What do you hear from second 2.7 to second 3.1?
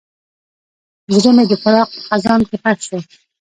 شو.